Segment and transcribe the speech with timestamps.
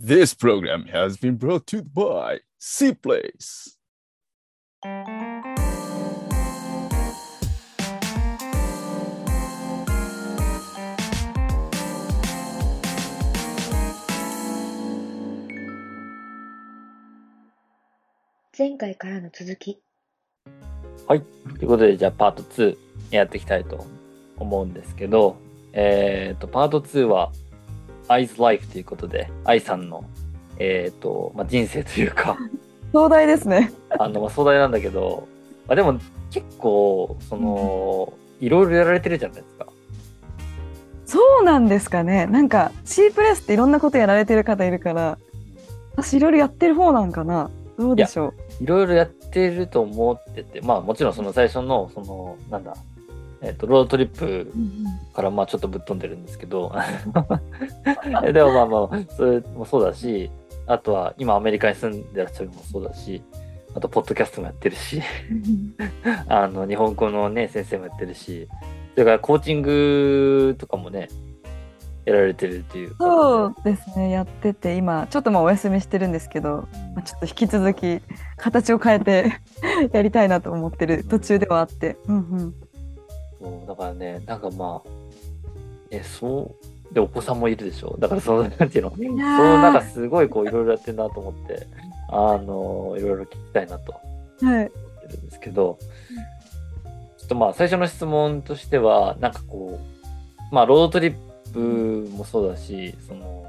[0.00, 3.76] This program has been brought to you by C Place.
[18.56, 19.80] 前回からの続き。
[21.08, 21.22] はい。
[21.22, 21.26] と
[21.62, 22.76] いうことで、じゃあパート2
[23.10, 23.84] やっていきたいと
[24.36, 25.38] 思うんですけど、
[25.72, 27.32] えっ、と、パート2は
[28.08, 30.04] I's Life ということで、愛さんの、
[30.58, 32.36] えっ、と、まあ、人生というか、
[32.92, 33.72] 壮大ですね。
[33.98, 35.28] あの、まあ、壮大なんだけど、
[35.66, 35.98] まあ、でも
[36.30, 39.66] 結構、その、いろいろやられてるじゃないですか。
[41.08, 42.26] そうなんですかね。
[42.26, 45.18] なんか C プレスっていろんなことやられてる方いるから、
[45.96, 47.50] 私いろいろやってる方なんかな。
[47.78, 48.64] どうでしょう。
[48.64, 52.76] いろいろやってると思ってて、まあもちろんその最初の、その、なんだ、
[53.40, 54.52] えっ、と、ロードトリップ
[55.14, 56.72] からまあちょっとぶっ飛んでるんですけど
[58.24, 60.30] え でもまあまあそれもそうだし
[60.66, 63.22] あとは今アメリカに住んでらっしゃるのもそうだし
[63.74, 65.00] あとポッドキャストもやってるし
[66.28, 68.48] あの日本語のね先生もやってるし
[68.94, 71.08] それからコーチングとかもね
[72.08, 74.10] やられてるっていうそうですね。
[74.10, 78.00] やってて今ちょっとまあお休みしてるんですけど、まあ、ちょっと引き続き
[78.38, 79.40] 形を変えて
[79.92, 81.98] やりたいなと思ってる途中ではあって。
[82.06, 82.54] うんうん。
[83.40, 84.90] そうだからねなんかまあ
[85.90, 86.54] えそ
[86.90, 87.96] うでお子さんもいるでしょ？
[87.98, 88.96] だからそのなんていうの？
[88.96, 89.12] そやー。
[89.12, 91.66] のなんかすごいこういろいろやってるなと思って。
[92.10, 93.92] あのいろいろ聞きたいなと。
[93.92, 94.00] は
[94.40, 94.40] い。
[94.40, 94.70] 思っ
[95.02, 95.78] てるんですけど、
[97.18, 101.14] ちょっとまあ最初の質問としてはなんかこうまあロードトリッ
[101.52, 103.44] プもそうだしその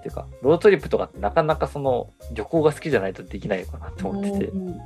[0.00, 4.78] なんていうかロードトリップとかってなかなかその旅行が好きじゃないとできないのかなって思ってて、うん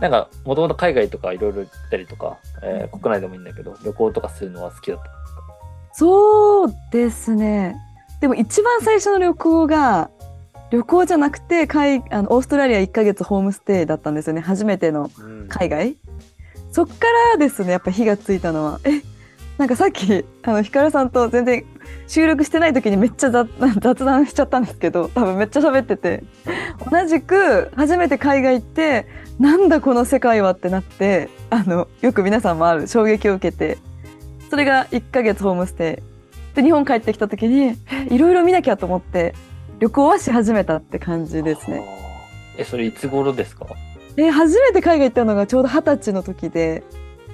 [0.00, 5.04] なんかもともと海外とかいろいろ行ったりとか、えー国内でもいいんだけど旅行とかするのは好きだった。
[5.92, 7.76] そうですね。
[8.20, 10.10] でも一番最初の旅行が
[10.70, 14.40] 旅行じゃなくて海あのオーストラリア1ヶ月ホームステイだったんですよね。
[14.40, 15.48] 初めてのうん。
[15.48, 15.96] 海外。
[16.72, 16.94] そっか
[17.32, 18.80] らですねやっぱ火がついたのは。
[18.84, 19.02] え
[19.58, 21.64] なんかさっきあのヒカルさんと全然
[22.06, 23.48] 収録してない時にめっちゃ雑
[23.80, 26.22] 雑談しちゃったんですけど多分めっちゃ喋ってて。
[26.90, 29.06] 同じく初めて海外行って
[29.40, 33.78] なんだこの世界はってなってあのよく皆さんもある衝撃を受けて。
[34.48, 36.02] それが1ヶ月ホームステ
[36.54, 36.56] イ。
[36.56, 39.34] で日本帰ってきた時にえいろいろ見なきゃと思って
[39.80, 41.82] 旅行はし始めたって感じですね。
[42.56, 43.66] えそれいつ頃ですか？
[44.16, 46.82] で初めて海外行ったのがちょうど二十歳の時で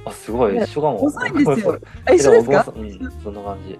[0.06, 1.04] あすごいね一緒かも。
[1.04, 1.78] 遅いんですよ。
[2.14, 2.66] 一緒ですか？
[2.76, 3.78] うんそんな感じ。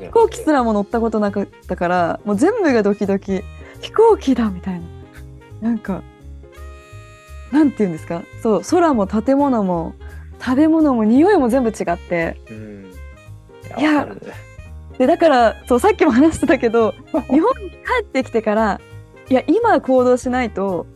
[0.00, 3.42] 飛行機すらも乗ったことなかったからもう全部がドキドキ。
[3.80, 4.80] 飛行機だみたい
[5.60, 5.68] な。
[5.68, 6.02] なんか
[7.52, 8.22] なんて言うんですか？
[8.42, 9.94] そう空も建物も
[10.40, 12.40] 食べ物も匂いも全部違って。
[12.50, 12.92] うん。
[13.78, 14.12] いやね
[14.98, 16.94] でだからそうさっきも話してたけど
[17.28, 18.80] 日本に帰ってきてから
[19.28, 20.86] いや今行動しないと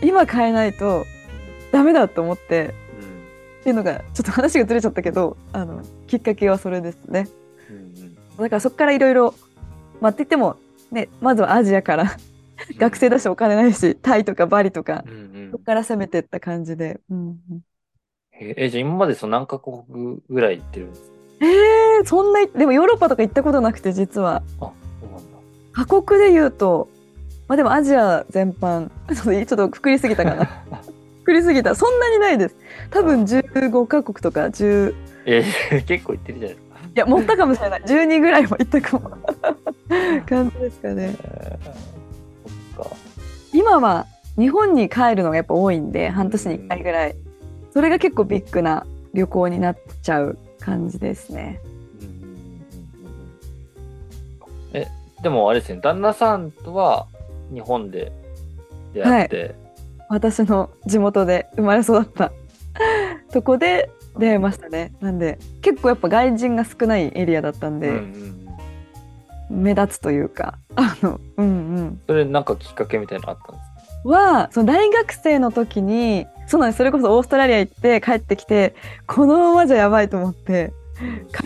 [0.00, 1.04] 今変えないと
[1.70, 2.72] ダメだと思って
[3.64, 7.26] っていうのがちょっと話がずれちゃったけどあのきっかけはそれですね。
[7.70, 8.14] うんうん。
[8.36, 9.34] だからそこからいろいろ
[10.02, 10.56] まあって言っても
[10.92, 12.14] ねまずはアジアから
[12.76, 15.50] 学生だしお金ないしタイとかバリとかうんうん。
[15.52, 17.60] そこから攻めてった感じで、うんうん、
[18.38, 19.82] ええじゃあ今までその何カ国
[20.28, 21.14] ぐらい行ってるんですか？
[21.40, 24.42] えー、そんなでもヨーロッパとか行ったことなくて実は。
[24.60, 24.70] あ
[25.00, 25.38] そうなんだ。
[25.72, 26.88] 過酷で言うと
[27.48, 28.90] まあでもアジア全般。
[29.14, 30.64] ちょっとくくりすぎたかな
[31.24, 31.74] くくりすぎた。
[31.74, 32.56] そんなにないです。
[32.90, 34.94] 多分15カ国とか10い
[35.26, 35.44] え
[35.86, 36.76] 結構行ってるじゃないですか。
[36.94, 37.82] や持ったかもしれない。
[37.82, 39.10] 12ぐらいも行ったかも
[40.28, 41.16] 感じですかね。
[41.24, 42.76] えー。
[42.76, 42.96] そっか。
[43.52, 47.16] 今は日本に帰るのがやっぱ多いんで半年に1回ぐらい。
[47.72, 51.60] それが結構ビッグな旅行になっちゃう感じですね。
[54.74, 54.86] え
[55.22, 55.80] でもあれですね。
[55.80, 57.06] 旦那さんとは
[57.52, 58.12] 日本で
[58.92, 59.54] 出会って、
[60.08, 62.32] 私の地元で生まれ育った。
[63.32, 64.92] とこで出会いましたね。
[65.00, 68.00] なんで結構やっぱ外人が少ないエリアだったんで、うんうん
[69.50, 69.62] うん。
[69.62, 70.54] 目立つというか。
[70.76, 71.50] あのうんう
[71.80, 72.00] ん。
[72.06, 73.68] それなんかきっかけみたいなのあったんです
[74.04, 74.08] か？
[74.08, 76.78] はその大学生の時にそうなんです。
[76.78, 78.74] それこそオーストラリア行って帰ってきて
[79.06, 80.72] このままじゃやばいと思って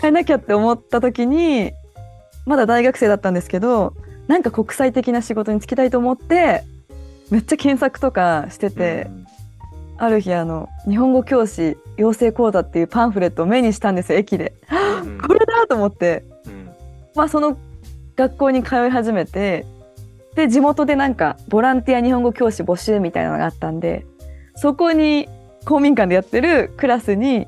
[0.01, 1.71] 変えなきゃって思った時に
[2.45, 3.93] まだ大学生だったんですけど
[4.27, 6.63] なんか国際的な仕事に就きたいと思って
[7.31, 9.07] めっちゃ検索とかしてて、
[9.97, 14.53] ある日あの日本語教師養成講座っていうパンフレットを目にしたんですよ駅で。
[14.71, 16.69] うんこれだと思ってうん
[17.15, 17.57] まあその
[18.15, 19.65] 学校に通い始めて
[20.35, 24.05] で地元でなんかボランティア日本語教師募集みたいなのがあったんで
[24.55, 25.27] そこに
[25.65, 27.45] 公民館でやってるクラスに、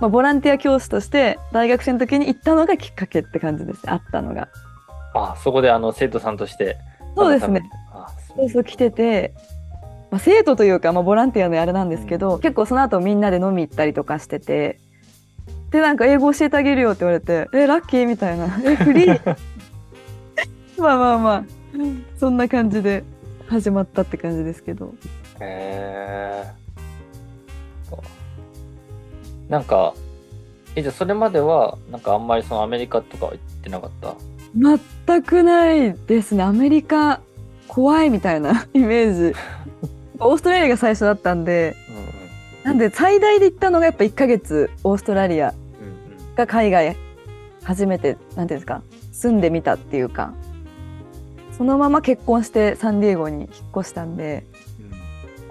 [0.00, 4.48] まあ、ボランティア教師として大学生の時に行ったのがきっかけって感じですあったのが。
[5.14, 6.76] あそこであの生徒さんとして
[7.16, 7.62] そうですね。
[7.92, 9.34] あそうそう来てて、
[10.10, 14.78] まあ、生徒というか、まあ、ボランティアのあれなんですけど、結構その後みんなで飲み行ったりとかしてて
[15.70, 18.44] でなんか英語教えてあげるよって言われてえラッキーみたいな。
[18.64, 19.36] えフリー？
[20.78, 21.44] まあまあまあ
[22.18, 23.02] そんな感じで
[23.48, 24.94] 始まったって感じですけど。
[25.40, 26.44] へ
[29.50, 29.94] えんか
[30.74, 34.14] えじゃあそれまではなんかあんまりそのアメリカとかは行ってなかった？
[35.06, 36.42] 全くないですね。
[36.42, 37.20] アメリカ
[37.76, 39.36] 怖いみたいな イメージ。
[40.18, 41.76] オーストラリアが最初だったんで
[42.64, 46.34] うんなんで最大で行ったのがやっぱ1ヶ月オーストラリアうんうん。
[46.34, 46.96] が海外
[47.62, 48.80] 初めてなんていうんですか
[49.12, 50.32] 住んでみたっていうか
[51.52, 54.44] そのまま結婚してサンディエゴに引っ越したんで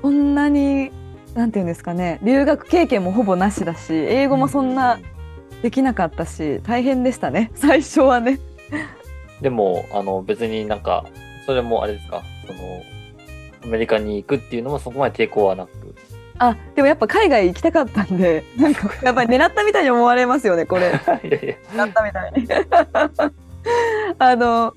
[0.02, 0.92] こんなに
[1.36, 4.98] なんていうんですかね留学経験もほぼなしだし英語もそんな
[5.62, 8.40] できなかったし大変でしたね最初はね。
[9.42, 11.06] でもあの別になんか
[11.46, 12.24] それもあれですか？
[12.48, 12.84] その
[13.64, 15.72] アメリカに行くっていうのもそこまで抵抗はなく
[16.38, 20.90] あでもやっぱ海外行きたかったんで なんかやっぱり狙ったみたいに思われますよねこれ。
[21.24, 22.48] いやいやなったみたいに。
[24.20, 24.74] あの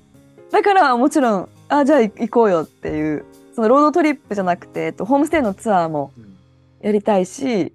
[0.51, 3.25] だからもちろんあじゃあ行こうよっていう
[3.55, 6.11] そのロードトリップじゃなくて、えっと、ホームステイのツアーも
[6.81, 7.73] やりたいし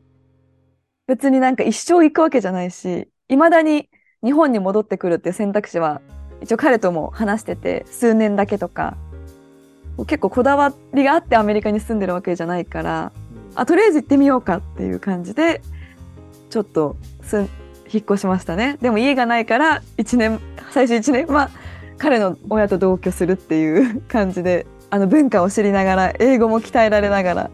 [1.06, 3.88] 別になんか一生行くわけじゃないしいまだに
[4.24, 6.00] 日本に戻ってくるっていう選択肢は
[6.42, 8.96] 一応彼とも話してて数年だけとか
[10.06, 13.12] 結構こだわりがあってアメリカに住んでるわけじゃないから
[13.54, 15.62] あとりあえず行ってみようかっていう感じで
[16.50, 17.48] ちょっとすん
[17.92, 18.76] 引っ越しましたね。
[18.80, 20.40] でも家がないから1年
[20.70, 21.50] 最初1年は
[21.98, 27.50] 彼の親と同居するっていう感じであの文化を知りながら英語も鍛えられながら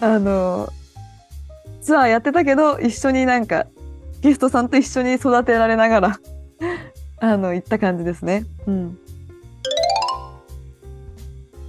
[0.00, 0.68] あの
[1.82, 3.66] ツアーやってたけど一緒になんか
[4.20, 6.20] ゲストさんと一緒に育てられながら
[7.20, 8.46] あの行った感じですね。
[8.66, 8.98] うん、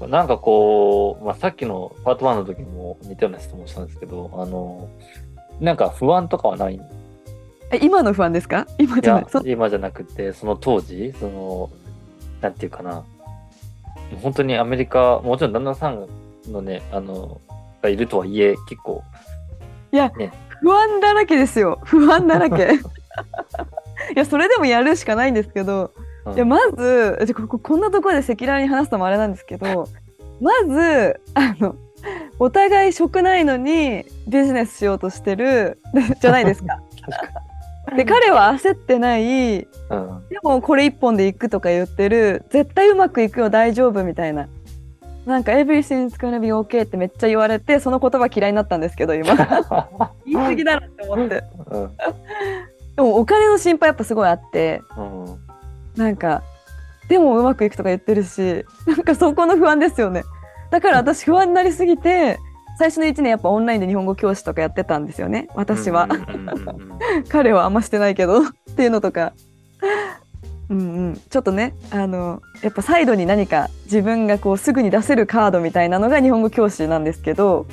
[0.09, 4.89] なんかこう、まあ、さっきのパート1の時も似たような質問したんですけどあの
[5.59, 6.75] なんか不安とかはない？
[6.75, 6.81] い
[7.71, 8.65] え今の不安ですか？
[8.77, 9.23] 今じゃない？
[9.23, 11.69] やそ今じゃなくてその当時その
[12.41, 13.03] なんていうかな。
[14.21, 16.05] 本当にアメリカもちろん旦那さん
[16.47, 17.39] のねあの
[17.81, 19.03] がいるとはいえ結構
[20.61, 21.79] 不安だらけですよ。
[21.83, 22.71] 不安だらけ
[24.15, 25.93] いやそれでもやるしかないんですけど
[26.25, 26.33] うん。
[26.35, 29.87] いやまずじゃこここんなところで赤裸々に話すのもあれなんですけど
[30.39, 31.75] まずあの
[32.39, 35.79] お互い職ないのにビジネスしようとしてる
[36.19, 36.81] じゃないですか。
[37.95, 39.65] で彼は焦ってないうん。
[40.29, 44.47] でもこれ一本で行くとか言ってる絶対うまくいくよ大丈夫みたいな。
[45.25, 49.35] なんか「everything's gonna be okay」ってめっちゃ言われてその言葉嫌いになったんですけど今。
[50.25, 51.43] 言い過ぎだろって思って。
[51.69, 51.91] うん
[52.95, 54.81] でもお金の心配やっぱすごいあって。
[54.97, 55.51] うん
[55.95, 56.43] なんか
[57.07, 60.23] でもうまくいくとか言ってるしなんかそこの不安ですよね。
[60.69, 62.39] だから私不安になりすぎて
[62.77, 65.49] 最初の1年やっぱオンラインで日本語教師とかやってたんですよね。
[65.55, 66.07] 私は、
[67.27, 68.43] 彼はあんましてないけどっ
[68.75, 69.33] ていうのとか。
[70.69, 71.21] うんうん。
[71.29, 77.65] ちょっとねあのやっぱサイドに何か自分がこうすぐに出せるカードみたいなのが日本語教師なんですけど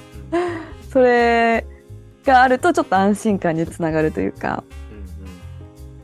[0.90, 1.64] それ
[2.24, 4.64] があるとちょっと安心感につながるというか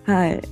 [0.05, 0.43] はい。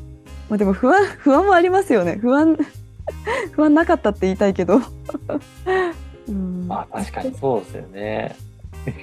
[0.48, 2.18] まあでも不安不安もありますよね。
[2.20, 2.56] 不安
[3.52, 4.80] 不安なかったって言いたいけど。
[6.28, 8.36] うん、まあ確かにそうですよね。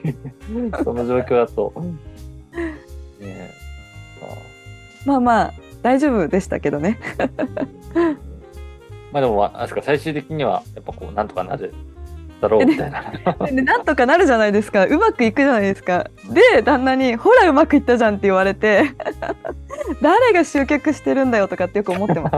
[0.84, 1.74] その状況だと。
[3.20, 3.52] ね
[5.06, 7.00] まあまあ大丈夫でしたけどね。
[7.96, 8.30] え
[9.12, 11.74] まあでも、あすか、最終的には、やっぱこう、なんとかなる
[12.42, 13.04] だろうみたいな。
[13.46, 14.86] でなんとかなるじゃないですか。
[14.86, 16.08] うまくいくじゃないですか。
[16.30, 18.84] で旦那に「ほらうまくいったじゃん」って言われて
[20.02, 22.36] 誰が集客してるんだよとかってよく思ってます。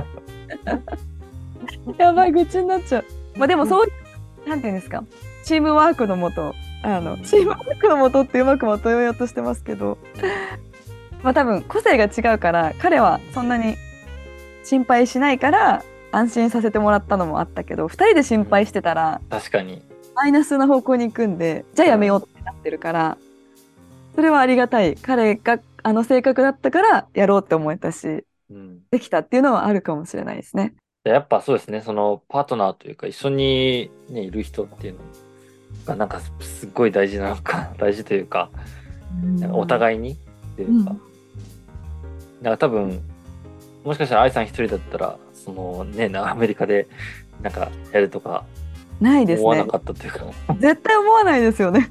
[1.97, 3.05] やばい愚痴になっちゃう。
[3.37, 3.87] まあでもそう
[4.47, 5.03] なんていうんですか
[5.43, 6.53] チームワークのもと
[6.83, 9.97] あのチームワークのもとってうまくまとめようとしてますけど
[11.23, 13.75] まあ多分個性が違うから彼はそんなに
[14.63, 19.81] 心配しないから安心させてもらったのもあったけど2人で心配してたら確かに。
[20.15, 23.17] マイナスな方向に行くんでじゃあやめようってなってるから
[24.15, 24.95] それはありがたい。
[24.95, 30.73] 彼があの性格だったからやろうって思えたしうん、できたっていうのはあるかもしれないですね。
[31.05, 34.99] やっぱそうですね、そのパートナーというか、一緒に、ね、いる人っていうの
[35.85, 38.49] が、なんかすっごい大事なのか、 大事というか、
[39.39, 39.51] なん。
[39.51, 40.15] かお互いにっ
[40.57, 41.01] ていうか、うん。
[42.43, 43.01] なんか多分、
[43.85, 46.87] もしかしたら愛さん一人だったら、そのね、なアメリカで
[47.41, 48.43] なんかやるとか
[49.01, 49.41] ないですね。
[49.41, 50.25] 思わなかったというか、
[50.59, 51.89] 絶対思わないですよね。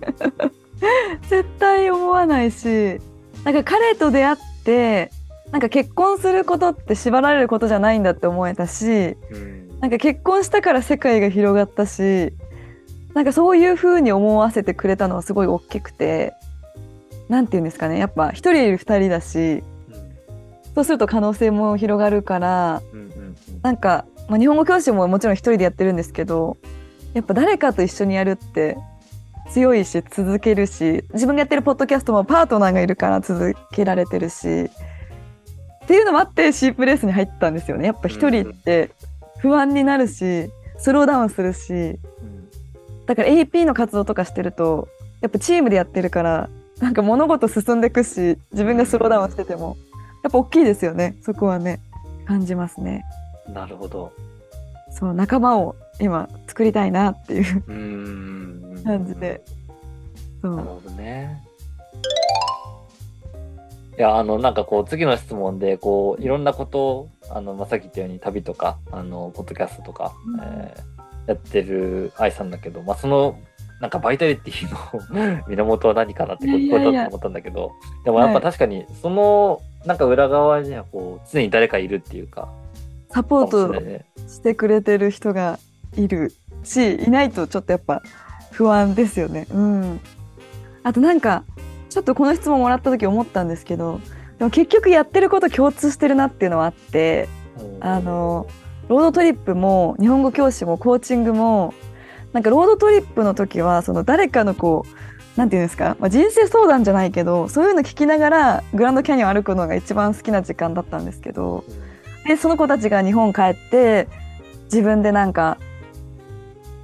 [1.28, 3.00] 絶対思わないし
[3.44, 5.10] なんか彼と出会って
[5.50, 8.86] なんか結婚することって縛られることじゃないんだって思えたし
[9.30, 9.60] うん。
[9.80, 12.34] なんか結婚したから世界が広がったし
[13.14, 16.34] なんかそういう風に思わせてくれたのはすごい大きくて
[17.28, 17.98] なんて言うんですかね。
[17.98, 19.62] やっぱ1人いる2人だし
[20.74, 23.36] そうすると可能性も広がるからうんうんうん。
[23.62, 26.58] なんか、まあ、日本語教師ももちろん一人でやってるんですけど
[27.14, 28.76] やっぱ誰かと一緒にやるって
[29.50, 38.90] 強いし続けるし自分がやってるポッドキャストもパートナーがいるから続けられてるしっていうのもあってシープレースに入ったんですよねやっぱ一人って
[39.38, 41.98] 不安になるしスローダウンするしうん
[43.06, 44.88] だから AP の活動とかしてると
[45.20, 46.48] やっぱチームでやってるから
[46.78, 49.76] なんか物事進んでくし自分がスローダウンしてても
[50.22, 51.80] やっぱ大きいですよねそこはね
[52.30, 53.04] 感じますね。
[53.48, 54.12] なるほど。
[54.92, 58.82] そう仲間を今作りたいなっていう。
[58.84, 59.42] 感じで。
[60.42, 61.42] そうなるほどね。
[63.98, 73.38] いや、あの、なんかこう、次の質問で、こう、いろんなことを、あの、まあ、さっき言ったように旅とか、あの、ポッドキャストとか、うんえーやってる愛さんだけど、まあ、その、
[73.80, 74.70] なんかバイタリティ
[75.14, 77.70] の 源は何かなってこう聞こえたと思ったんだけど、
[78.04, 82.48] でもやっぱ確かに、その、なんか裏側にはこう、常に誰かいるっていうか、
[83.10, 83.72] サポート。
[84.28, 85.58] してくれてる人が
[85.96, 86.32] いる
[86.62, 88.02] しいないとちょっとやっぱ
[88.52, 89.46] 不安ですよね。
[89.50, 90.00] うん、
[90.82, 91.44] あとなんか
[91.88, 94.00] ちょっとこの質問もらった時思ったんですけど
[94.38, 97.28] でも結局やってること共通してるなっていうのはあって
[97.58, 98.46] うんあの
[98.88, 101.74] ロードトリップも日本語教師もコーチングも
[102.32, 111.64] なんかロードトリップの時はその誰かのこうなんていうんですか、まあ、人生相談じゃないけどそういうの聞きながらグランドキャニオン歩くのが一番好きな時間だったんですけど
[112.26, 114.08] でその子たちが日本帰って
[114.64, 115.58] 自分でなんか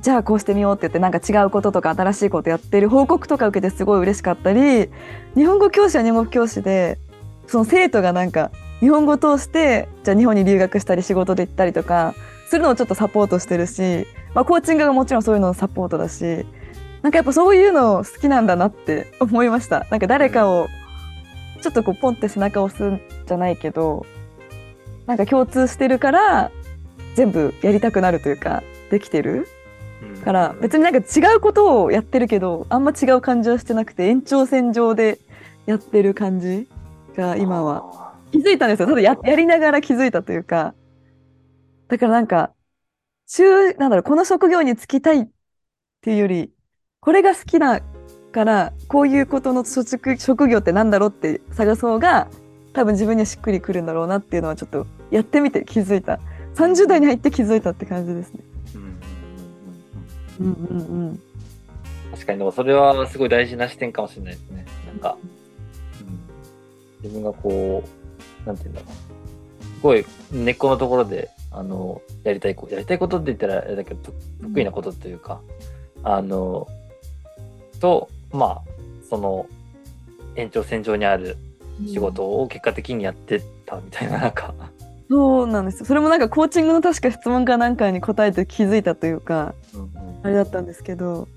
[0.07, 4.89] じゃあこうしてみようって言ってなんか違うこととか新しいことやってる報告とか受けてすごい嬉しかったり
[5.35, 6.97] 日本語教師は日本語教師で
[7.49, 12.15] その生徒がなんか日本語を通してじゃあ日本に留学したり仕事で行ったりとか
[12.49, 16.47] するのをちょっとサポートしてるし、まあ、コーチングがもちろんそういうののサポートだし
[17.03, 19.89] なんかやっぱそういうの好きなんだなって 思いました。
[19.91, 20.69] なんか誰かを
[21.63, 24.07] ちょっとこうポンって背中を押すんじゃないけど
[25.07, 26.53] なんか共通してるから
[27.17, 29.49] 全部やりたくなるというかできてる。
[30.03, 30.23] うん。
[30.23, 35.19] から別になんか違うことをやってるけどあんま違う感じはしてなくて延長線上で
[35.67, 36.69] やってる感じ
[37.17, 37.83] が今は。
[37.83, 38.15] は。
[38.33, 38.89] 気づいたんですよ。
[38.89, 40.75] ただややりながら気づいたというか。
[41.89, 42.53] だからなんか
[43.27, 45.29] 週なんだろうこの職業に就きたいっ
[46.01, 46.51] ていうより
[47.01, 47.81] これが好きだ
[48.33, 52.29] からこういうことの職職業ってなんだろうって探そうが
[52.73, 56.21] 多分自分にはしっくりくるんだろうなっていうのはちょっとやってみて気づいた。
[56.57, 58.41] 30代に入って気づいたって感じですね。
[60.41, 61.21] うんうんうん
[62.13, 64.65] 確かにでもそれはすごい大事な視点かもしれないですね。
[64.87, 65.17] なんか、
[66.01, 66.21] うん、
[67.03, 67.85] 自分がこ
[68.45, 69.65] う、なんて言うんだろう。
[69.65, 75.41] すごい根っこのところで、あの、やりたいやりたいことって言ったらあれだけど、と得意なことというか、
[76.03, 76.67] あの、
[77.81, 78.63] と、まあ、
[79.09, 79.47] その、
[80.37, 81.37] 延長線上にある
[81.87, 84.55] 仕事を結果的にやってたみたいな、なんか、
[85.09, 85.81] そうなんです。
[85.81, 89.91] よそれもなんかコーチングの確か質問かなんかに答えて気づいたというかうんうん。
[90.23, 91.29] あれだったんですけど。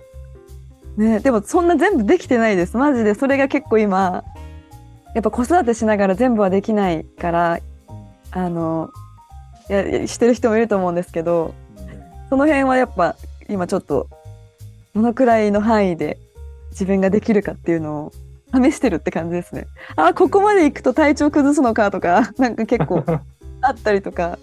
[0.97, 2.75] ねでもそんな全部できてないです。
[2.77, 3.13] マジで。
[3.13, 4.23] それが結構今
[5.13, 7.59] やっぱ子育てしながら全部はできないから
[8.31, 8.91] あの
[9.69, 11.53] ややしてる人もいると思うんですけど
[12.29, 13.15] その辺はやっぱ
[13.49, 14.07] 今ちょっと
[14.93, 16.17] どのくらいの範囲で
[16.71, 18.11] 自分ができるかっていうのを
[18.53, 19.67] 試してるって感じですね。
[19.95, 23.03] あここまで行くと体調崩すのかとかなんか結構
[23.61, 24.37] あったりとか。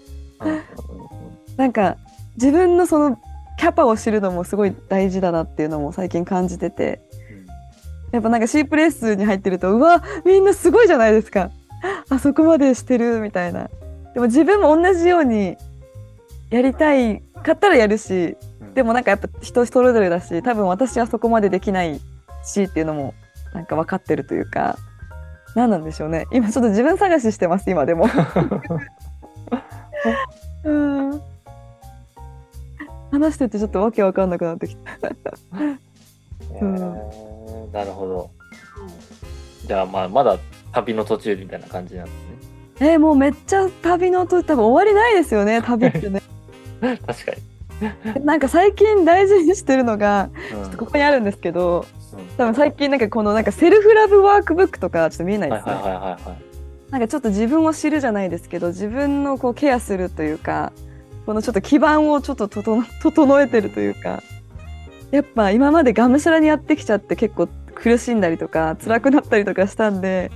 [1.57, 1.97] なんか
[2.35, 3.17] 自分のその
[3.57, 7.01] キャパを知るのもすごい大事だなっていうのも最近感じてて。
[8.11, 11.51] やっぱなんかシープレースに入ってるとうわみんなすごいじゃないですか。
[12.09, 13.69] あそこまでしてるみたいな。
[14.13, 15.57] でも自分も同じように
[16.49, 18.73] やりたいかったらやるしうん。
[18.73, 21.99] でもなんかやっぱ人それぞれだし多分私はそこまでできない
[22.43, 23.13] しっていうのも
[23.53, 24.77] なんか分かってるというか。
[25.55, 26.27] 何なんでしょうね。
[26.31, 28.07] 今ちょっと自分探ししてます今でも。
[30.63, 30.71] う
[31.15, 31.21] ん
[33.11, 35.07] 話しててちょっとわけわかんなくなってきた。
[35.07, 35.11] へ
[36.59, 38.29] ーなるほど。
[39.65, 40.37] じゃあまあまだ
[40.73, 42.13] 旅の途中みたいな感じなんです
[42.81, 42.91] ね。
[42.91, 46.21] えーもうめっちゃ旅のと多分終わりないですよね 旅ってね。
[46.81, 47.31] 確か
[48.19, 48.25] に。
[48.25, 50.29] なんか最近大事にしてるのが
[50.63, 55.73] うんここにあるんですけどうん多分最近なんかこのなんかセルフラブワークブックとかちょっと見えないですね。
[55.73, 56.46] はいはいはいはいはい。
[56.89, 60.71] なんかちょっと自分を知るじゃないですけど自分のこうケアするというか
[61.25, 64.23] このちょっと基盤をちょっと整 整えてるというか
[65.11, 70.31] やっぱ今までがむしゃらにやってきちゃって結構苦しんだりとか辛くなったりとかしたんで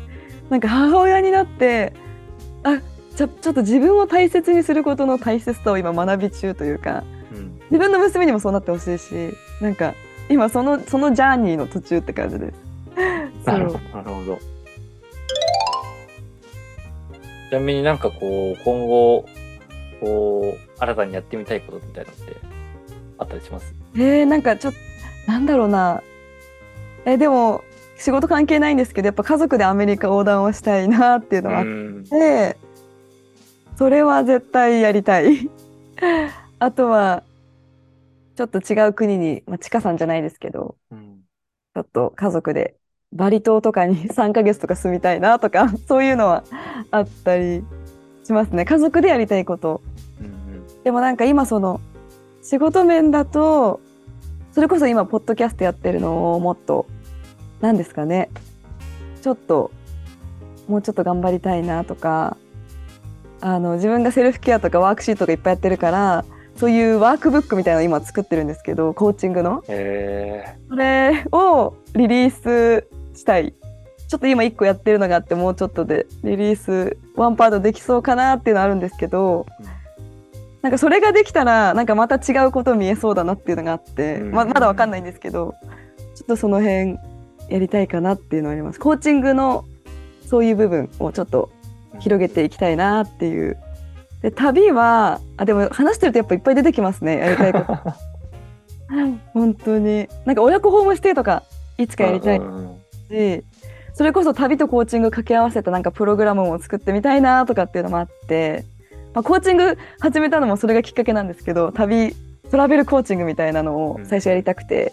[0.50, 1.94] なんか母親になって
[2.64, 2.80] あ
[3.16, 7.04] ちょちょっと自分を大切にすることの大切さを今学び中というか
[7.34, 7.60] うん。
[7.72, 9.94] 自分の娘にもそうなってほしいしなんか
[10.30, 12.54] 今そのそのジャーニーの途中って感じです。
[13.46, 14.40] なるほど。
[17.52, 19.26] ちなみになんかこう、今後、
[20.00, 22.38] こう、新たにやってみたいことみたいなのって
[23.18, 23.76] あったりします？
[23.94, 24.80] えー、なんかちょっと
[25.28, 26.02] なんだろうな。
[27.06, 27.64] えでも
[27.98, 32.06] 仕事関係ないんですけどやっぱ家族でアメリカ横断をしたいなっていうのがあっん。
[32.10, 32.58] て、
[33.76, 35.52] それは絶対やりたい。
[36.60, 37.24] あとは
[38.36, 41.24] ちょっと違う国に、まあ、ちかさんじゃないですけどうん。
[41.76, 42.78] ちょっと家族で
[43.14, 46.44] バリ島とかに 3ヶ月とか住みたいなとか そういうのは
[46.92, 47.64] あったり
[48.24, 48.66] しますね。
[48.66, 49.82] 家族でやりたいこと。
[50.20, 50.42] うん
[50.84, 51.80] でもなんか今その
[52.42, 53.80] 仕事面だと
[54.52, 56.88] それこそ今ポッドキャストやってるのをもっと
[57.60, 58.30] 何ですかね。
[59.22, 59.70] ちょっと
[60.68, 62.38] もうちょっと頑張りたいなとか
[63.42, 66.26] あの自分がセルフケアとかワークシートとかいっぱいやってるから
[66.56, 69.64] そういうワークブックみたいなの今作ってるんですけどコーチングの。
[69.68, 72.88] えそれをリリース
[73.22, 73.54] したい。
[74.08, 79.82] ちょっと今1個やってるのがあってもうちょっとでリリースワンパートできそうかなっていうのあるんですけど、うん
[80.62, 84.32] なんかそれができたらなんかまた違うこと見えそうだなっていうのがあって、うん。
[84.32, 85.56] ままだわかんないんですけど
[86.16, 86.98] ちょっとその辺
[87.50, 88.80] やりたいかなっていうのはあります。
[88.80, 89.66] コーチングの
[90.28, 91.52] そういう部分をちょっと
[92.00, 93.58] 広げていきたいなっていう。
[94.22, 97.78] で旅はあでも話してるとやっぱいっぱい出てきますねやりたいこと。
[99.34, 100.08] 本当に。
[100.26, 101.42] なんか親子ホームステイとか
[101.80, 102.38] いつかやりたい。
[102.38, 102.81] うんうん
[103.12, 103.44] し
[103.94, 108.66] それこそ旅とコーチング掛け合わせたなんかプログラムも作ってみたいなとかっていうのもあって、
[109.14, 112.16] まあ、コーチング始めたのもそれがきっかけなんですけど旅
[112.50, 114.92] トラベルコーチングみたいなのを最初やりたくて、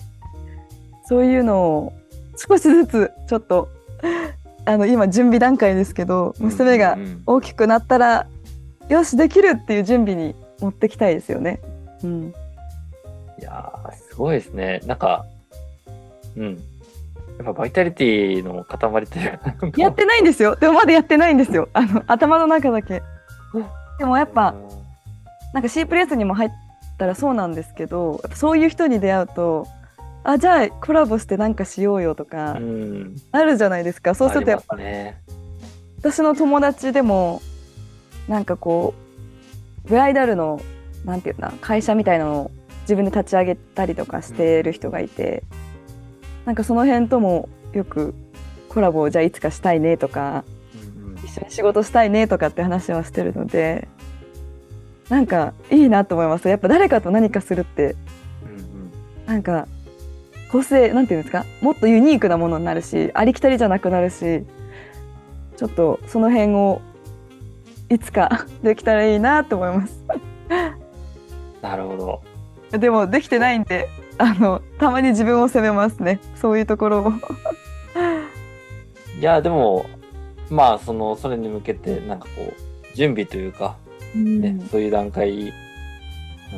[1.08, 1.92] そういうのを
[2.36, 3.68] 少しずつちょっと
[4.64, 6.96] あの今準備段階ですけど娘が
[7.26, 8.28] 大きくなったら
[8.88, 11.60] よしできるっていう準備に持ってきたいですよね。
[12.04, 12.34] うん、
[13.38, 14.80] いやー、すごいですね。
[14.86, 15.24] なんか、
[16.36, 16.58] うん。
[17.38, 19.40] やっぱバイタリティの塊っていう
[19.76, 23.02] やってないんですよでもまだやってないんですよあの頭の中だけ。
[23.98, 24.54] でもやっぱ
[25.54, 26.50] なんか C プレスにも入っ
[26.98, 29.66] たらそうなんですけどそういう人に出会うと
[30.24, 33.16] あじゃあコラボしてなんかしようよとかうん。
[33.32, 35.20] あるじゃないですか、そうするとやっぱね。
[35.98, 37.40] 私の友達でも
[38.28, 38.94] なんかこ
[39.86, 40.60] うブライダルの
[41.04, 42.50] なんていうかな会社みたいなのを
[42.82, 45.44] 自分で立ち上げたりとかしてる人がいて、
[46.48, 48.14] なんかその辺ともよく
[48.70, 50.44] コラボをじゃあいつかしたいねとか
[50.96, 51.18] うんうん。
[51.18, 53.86] 一緒に仕事したいねとかって話はしてるので
[55.10, 56.48] なんかいいなと思います。
[56.48, 57.96] やっぱ誰かと何かするって
[58.42, 58.90] うん
[59.26, 59.68] なんか
[60.50, 61.44] 個性なんていうんですか？
[61.60, 64.44] もっとユニークなものになるしありきたりじゃなくなるし
[65.58, 66.80] ちょっとその辺を
[67.90, 70.02] いつか できたらいいなと思います。
[71.60, 72.22] なるほ
[72.72, 72.78] ど。
[72.78, 73.86] でもできてないんで
[74.18, 76.20] あのたまに自分を責めますね。
[76.36, 77.12] そういうところを。
[79.18, 79.86] いや、でも、
[80.50, 83.76] まあ、その、それに向けて、なんかこう、準備というか、
[84.14, 84.68] ね、うん。
[84.68, 85.42] そういう段階、な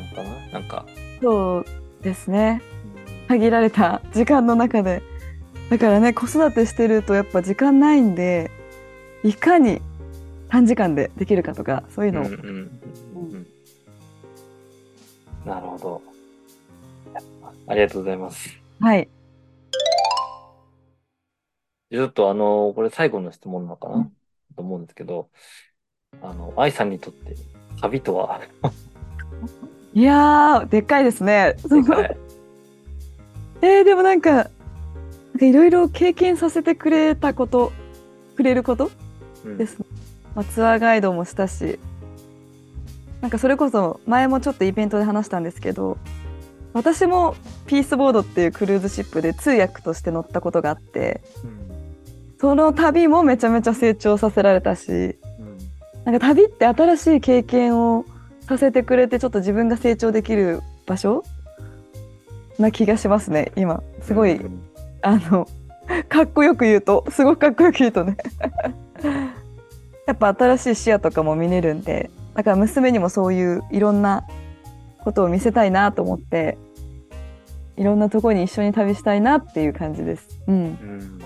[0.01, 0.59] のかな？
[0.59, 0.85] なんか、
[1.21, 1.65] そう
[2.03, 2.61] ですね。
[3.27, 5.01] 限られた時間の中で。
[5.71, 8.51] だからね子育てしてるとやっぱ時間ないんで
[9.23, 9.81] いかに
[10.49, 12.45] 短時間でできるかとかそういうのを、うんうんうん。
[12.45, 12.49] う
[13.37, 13.47] ん。
[15.45, 16.01] なるほど。
[17.71, 18.49] ありがとうございます。
[18.81, 19.07] はい。
[21.89, 24.05] ちょっとあの、これ最後の質問なのかな、うん。
[24.57, 25.29] と思うんですけど、
[26.21, 27.33] あの、愛さんにとって
[27.79, 28.41] 旅とは、
[29.93, 31.55] いやーでっかいですね。
[31.63, 32.17] でかい。
[33.63, 34.47] えー、でもなんかなん
[35.39, 37.71] かいろいろ経験させてくれたこと
[38.35, 38.91] くれること？
[39.45, 39.57] うん。
[39.57, 39.79] です。
[39.79, 39.85] ね、
[40.35, 41.79] まあ、ツアーガイドもしたし。
[43.21, 45.97] なんかそれこそ前もちょっとイベントで話したんですけど
[46.73, 51.21] 私もピースボードっていうクルーズシップで通訳として乗ったことがあって
[52.39, 55.15] その旅もめちゃめちゃ成長させられたしうん。
[56.05, 58.05] なんか旅って新しい経験を
[58.47, 61.23] させてくれてちょっと自分が成長できる場所
[62.57, 63.83] な気がしますね今。
[64.01, 64.61] すごい、うん。
[65.01, 65.47] あの
[66.09, 68.17] かっこよく言うとすごくかっこよく言うとね。
[70.07, 74.25] やっぱ新しい視野とかも見れるんでだから娘にもそういういろんな
[75.03, 76.57] ことを見せたいなと思って
[77.77, 80.27] いろんなところに一緒に旅したいなっていう感じです。
[80.47, 81.21] うん、うん。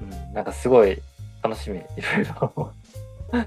[0.00, 0.34] うん。
[0.34, 1.00] なんかすごい
[1.42, 2.72] 楽しみ、いろいろ。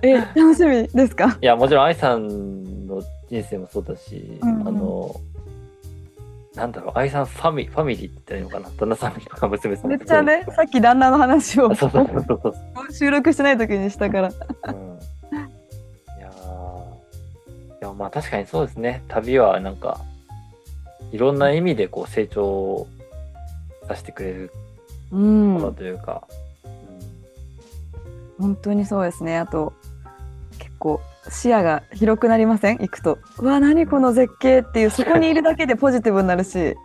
[0.02, 1.38] え楽しみですか？
[1.42, 4.68] いや、もちろん愛さんの人生もそうだし、うんうん。
[4.68, 5.16] あの、
[6.56, 8.76] なんだろう、愛さんファミファミリーって言ったらいいのかな？
[8.78, 11.72] 旦那さんとか娘さんめっちゃねさっき旦那の話を。
[12.92, 14.32] 収録してない時にしたから。
[14.68, 15.00] うん
[17.90, 19.04] あまあ確かにそうですね。
[19.08, 20.00] 旅はなんか、
[21.12, 22.88] いろんな意味でこう成長
[23.88, 24.52] させてくれる
[25.12, 25.54] うん。
[25.56, 26.28] ものというか、
[28.40, 29.38] 本当にそうですね。
[29.38, 29.74] あと
[30.60, 32.78] 結構視野が広くなりません？
[32.80, 33.18] 行くと。
[33.40, 36.76] うわ何この絶景っていうそこにいるだけでポジティブになるし。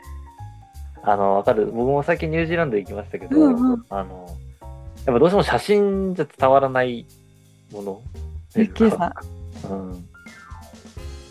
[1.02, 1.66] あの、わかる。
[1.66, 3.84] 僕も最近ニュージーランド行きましたけど、うんうん。
[3.88, 4.26] あの、
[5.06, 7.06] やっぱどうしても写真じゃ伝わらない
[7.72, 8.00] もの。
[8.50, 9.14] 絶景さ。
[9.70, 10.08] うん。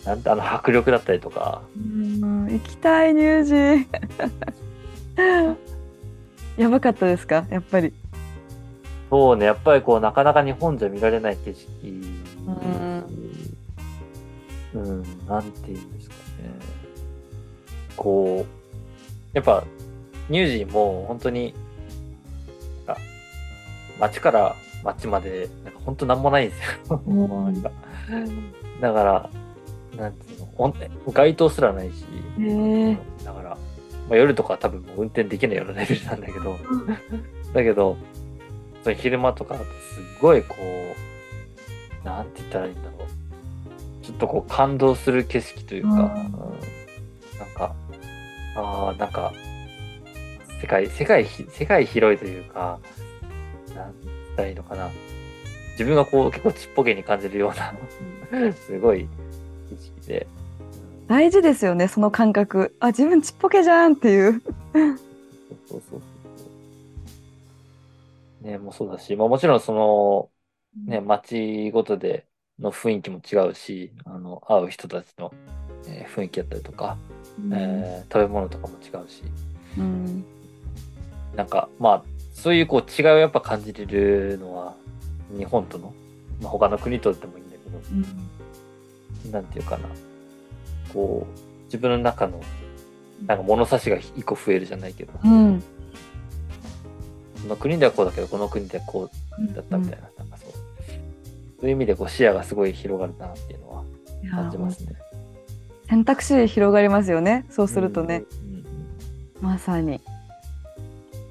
[0.09, 3.85] なんてあの迫力だったりとか、うん行きたいニュージー
[6.57, 7.45] やばかったですか？
[7.51, 7.93] やっぱり
[9.11, 11.67] そうね、やっぱりこう、なかなか日本じゃ見られない景色。
[14.73, 16.21] うん、なんていうんですかね。
[17.95, 18.51] こう、
[19.33, 19.63] やっぱ、
[20.29, 21.53] ニュージーも本当に、
[22.87, 23.01] なんか
[23.99, 27.01] 街から街まで、なんか本当なんもないんですよ。
[27.05, 27.71] うん 周りが。
[28.81, 29.29] だから、
[29.99, 30.73] なんていうの、
[31.11, 32.05] 街灯すらないし、
[33.23, 33.49] だから、
[34.09, 36.57] まあ、夜とかは多分もう運転できないようなレベルなんだけど、
[37.53, 37.97] だけど、
[38.83, 40.55] その昼間とかだとすっごいこ
[42.03, 44.05] う、なんて言ったらいいんだろう。
[44.05, 45.95] ちょっとこう感動する景色というか、うん。
[45.95, 46.05] うん。
[46.07, 47.75] なんか、
[48.55, 49.33] ああ、なんか、
[50.61, 52.79] 世界、世界ひ、世界広いというか、
[53.75, 54.89] なんて言ったらいいのかな。
[55.71, 59.07] 自分がこう結構ちっぽけに感じるような、 すごい
[59.69, 60.27] 景色で。
[61.07, 62.75] 大事ですよねその感覚。
[62.79, 64.41] あ自分ちっぽけじゃんっていう。
[65.69, 66.01] そうそうそ
[68.43, 68.47] う。
[68.47, 70.31] ね、もうそうだし、まあもちろんその、
[70.85, 72.27] ね、街ごとで
[72.59, 75.33] の雰囲気も違うし、あの、会う人たちの、
[75.87, 76.97] えー雰囲気だったりとか、
[77.51, 79.23] えー食べ物とかも違うし、
[79.77, 80.25] うん。
[81.35, 82.03] なんか、まあ、
[82.33, 84.75] そういうこう違いをやっぱ感じれるのは、
[85.37, 85.93] 日本との、
[86.41, 87.81] まあ、他の国とでもいいんだけど、
[89.31, 89.89] なんていうかな、
[90.93, 92.41] こう、自分の中の、
[93.25, 95.63] なんか物差しが一個増えるじゃないけど、うん。
[97.43, 100.51] この国ではこうだけど、この国ではこうだったみたいな、なんかそう。
[100.51, 103.83] そういう意味でこう視野がすごい広がるなっていうのは
[104.31, 104.93] 感じますね。
[105.89, 107.45] 選択肢広がりますよね。
[107.49, 108.49] そうするとね、うん。
[108.51, 108.65] うんうん
[109.41, 110.01] まさに、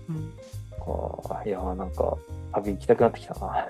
[0.09, 0.33] うん。
[0.81, 2.17] こういやーなんか
[2.55, 3.69] 旅行きたくなってきたな。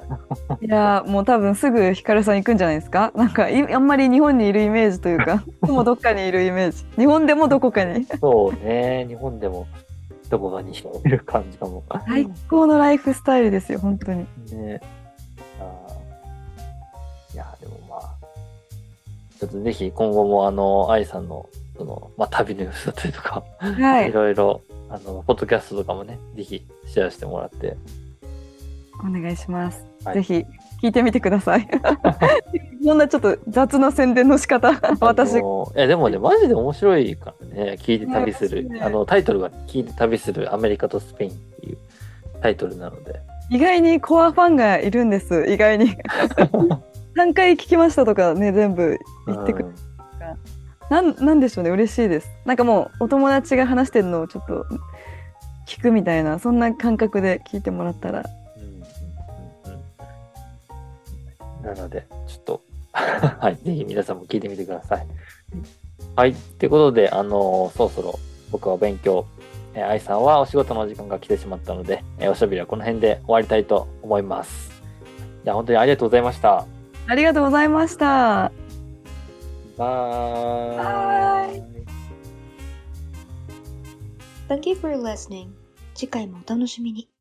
[0.60, 3.12] いやーもう多分すぐヒカルさん行くんじゃないですか？
[3.14, 6.84] なんかいあんまり日本にいるイメージというかもどっかにいるイメージ。
[6.96, 8.04] 日本でもどこかに。
[8.20, 9.66] そうね、日本でも
[10.30, 11.82] どこかにいる感じかも。
[12.06, 14.26] 最高のライフスタイルですよ本当に。
[14.52, 14.80] ね。
[15.60, 17.34] あー。
[17.34, 18.00] いやーでもまあ、
[19.40, 24.08] ちょっとぜひ今後もあの、愛さんの、その、まあ旅の様子だったりとか、はい。
[24.10, 24.60] いろいろ、
[24.90, 27.76] あの、ポッドキャストとかもね、ぜひシェアしてもらって、
[29.00, 30.14] お願いします、はい。
[30.16, 30.46] ぜひ
[30.82, 31.68] 聞いてみてください。
[32.84, 35.36] こんなちょっと雑な宣伝の仕方 私。
[35.36, 38.68] あのいやでもね、マジで面白いからね、聞いて旅する。
[38.68, 41.78] ねあの、タイトルが聞いて旅するアメリカとスペインっていう
[42.40, 43.20] タイトルなので。
[43.50, 45.96] 意外にコアファンがいるんです意外に。
[47.16, 49.74] 3回聞きましたとかね全部言ってくるうん
[50.90, 52.30] なんなんでしょうね嬉しいです。
[52.46, 54.64] なんかもうお友達が話してるのをちょっと
[55.66, 58.24] 聞くみたいなそんな感覚で聞いてもらったら
[61.74, 65.06] なので、ちょっと、 はい、ぜひ皆さんも聞いてみてください。
[66.16, 68.18] はい、ということで、あのそろそろ
[68.50, 69.26] 僕は勉強、
[69.74, 74.70] えー愛さんはお仕事の時間が来てしまったので、えーおしゃべりはこの辺で終わりたいと思います。
[75.44, 76.66] じゃあ本当にありがとうございました。
[77.06, 78.52] ありがとうございました
[79.78, 81.62] バーイ。
[84.48, 85.48] Thank you for listening.
[85.94, 87.08] 次回もお楽しみに。